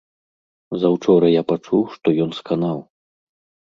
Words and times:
Заўчора 0.85 1.31
я 1.33 1.43
пачуў, 1.53 1.87
што 1.95 2.07
ён 2.29 2.37
сканаў. 2.43 2.87